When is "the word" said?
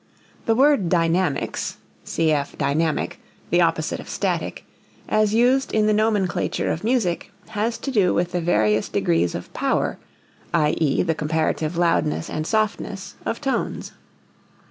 0.47-0.89